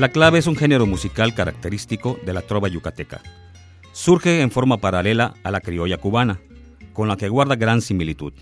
La 0.00 0.08
clave 0.08 0.38
es 0.38 0.46
un 0.46 0.56
género 0.56 0.86
musical 0.86 1.34
característico 1.34 2.18
de 2.24 2.32
la 2.32 2.40
trova 2.40 2.68
yucateca. 2.68 3.20
Surge 3.92 4.40
en 4.40 4.50
forma 4.50 4.78
paralela 4.78 5.34
a 5.42 5.50
la 5.50 5.60
criolla 5.60 5.98
cubana, 5.98 6.40
con 6.94 7.06
la 7.06 7.18
que 7.18 7.28
guarda 7.28 7.54
gran 7.54 7.82
similitud. 7.82 8.32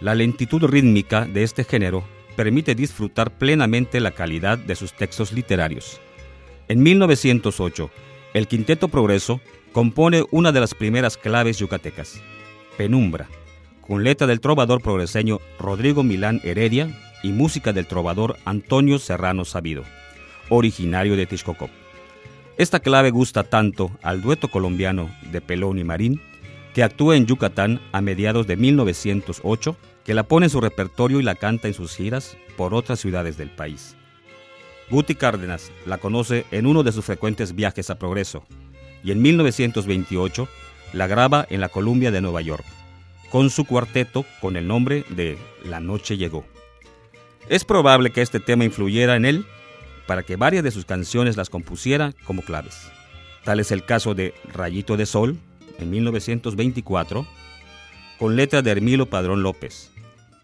La 0.00 0.16
lentitud 0.16 0.64
rítmica 0.64 1.26
de 1.26 1.44
este 1.44 1.62
género 1.62 2.02
permite 2.34 2.74
disfrutar 2.74 3.30
plenamente 3.38 4.00
la 4.00 4.10
calidad 4.10 4.58
de 4.58 4.74
sus 4.74 4.92
textos 4.92 5.30
literarios. 5.30 6.00
En 6.66 6.82
1908, 6.82 7.88
el 8.34 8.48
Quinteto 8.48 8.88
Progreso 8.88 9.40
compone 9.70 10.24
una 10.32 10.50
de 10.50 10.58
las 10.58 10.74
primeras 10.74 11.16
claves 11.16 11.58
yucatecas, 11.58 12.20
Penumbra, 12.76 13.28
con 13.80 14.02
letra 14.02 14.26
del 14.26 14.40
trovador 14.40 14.82
progreseño 14.82 15.38
Rodrigo 15.56 16.02
Milán 16.02 16.40
Heredia 16.42 16.88
y 17.22 17.30
música 17.30 17.72
del 17.72 17.86
trovador 17.86 18.38
Antonio 18.44 18.98
Serrano 18.98 19.44
Sabido, 19.44 19.84
originario 20.50 21.16
de 21.16 21.26
Texcoco. 21.26 21.70
Esta 22.58 22.80
clave 22.80 23.10
gusta 23.10 23.44
tanto 23.44 23.90
al 24.02 24.20
dueto 24.20 24.48
colombiano 24.48 25.08
de 25.32 25.40
Pelón 25.40 25.78
y 25.78 25.84
Marín, 25.84 26.20
que 26.74 26.82
actúa 26.82 27.16
en 27.16 27.24
Yucatán 27.24 27.80
a 27.92 28.02
mediados 28.02 28.46
de 28.46 28.56
1908, 28.56 29.76
que 30.04 30.12
la 30.12 30.24
pone 30.24 30.46
en 30.46 30.50
su 30.50 30.60
repertorio 30.60 31.20
y 31.20 31.22
la 31.22 31.34
canta 31.34 31.68
en 31.68 31.74
sus 31.74 31.96
giras 31.96 32.36
por 32.58 32.74
otras 32.74 33.00
ciudades 33.00 33.38
del 33.38 33.50
país. 33.50 33.96
Guti 34.90 35.14
Cárdenas 35.14 35.72
la 35.86 35.98
conoce 35.98 36.44
en 36.50 36.66
uno 36.66 36.82
de 36.82 36.92
sus 36.92 37.04
frecuentes 37.04 37.54
viajes 37.54 37.90
a 37.90 37.98
Progreso 37.98 38.44
y 39.02 39.12
en 39.12 39.22
1928 39.22 40.48
la 40.92 41.06
graba 41.06 41.46
en 41.48 41.60
la 41.60 41.68
Columbia 41.68 42.10
de 42.10 42.20
Nueva 42.20 42.40
York, 42.42 42.64
con 43.30 43.50
su 43.50 43.64
cuarteto 43.64 44.26
con 44.40 44.56
el 44.56 44.66
nombre 44.66 45.04
de 45.10 45.38
La 45.64 45.80
Noche 45.80 46.16
Llegó. 46.16 46.44
Es 47.48 47.64
probable 47.64 48.10
que 48.10 48.20
este 48.20 48.40
tema 48.40 48.64
influyera 48.64 49.16
en 49.16 49.24
él 49.24 49.46
para 50.10 50.24
que 50.24 50.34
varias 50.34 50.64
de 50.64 50.72
sus 50.72 50.86
canciones 50.86 51.36
las 51.36 51.50
compusiera 51.50 52.12
como 52.24 52.42
claves. 52.42 52.90
Tal 53.44 53.60
es 53.60 53.70
el 53.70 53.84
caso 53.84 54.12
de 54.12 54.34
Rayito 54.52 54.96
de 54.96 55.06
Sol, 55.06 55.38
en 55.78 55.88
1924, 55.88 57.24
con 58.18 58.34
letra 58.34 58.60
de 58.60 58.72
Hermilo 58.72 59.06
Padrón 59.06 59.44
López, 59.44 59.92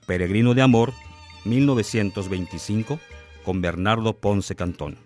Peregrino 0.06 0.54
de 0.54 0.62
Amor, 0.62 0.92
1925, 1.46 3.00
con 3.44 3.60
Bernardo 3.60 4.16
Ponce 4.16 4.54
Cantón. 4.54 4.98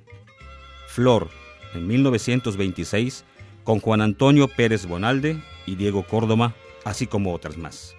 Flor, 0.89 1.31
en 1.73 1.87
1926, 1.87 3.25
con 3.65 3.81
Juan 3.81 4.03
Antonio 4.03 4.47
Pérez 4.47 4.85
Bonalde 4.85 5.39
y 5.65 5.77
Diego 5.77 6.03
Córdoba, 6.03 6.55
así 6.85 7.07
como 7.07 7.33
otras 7.33 7.57
más. 7.57 7.97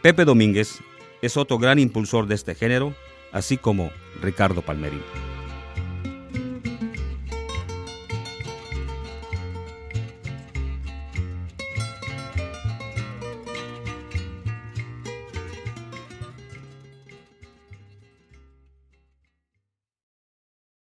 Pepe 0.00 0.24
Domínguez 0.24 0.78
es 1.20 1.36
otro 1.36 1.58
gran 1.58 1.78
impulsor 1.78 2.28
de 2.28 2.36
este 2.36 2.54
género, 2.54 2.94
así 3.30 3.58
como 3.58 3.90
Ricardo 4.22 4.62
Palmerín. 4.62 5.02